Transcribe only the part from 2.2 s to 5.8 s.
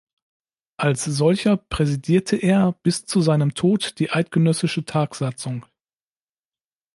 er bis zu seinem Tod die eidgenössische Tagsatzung.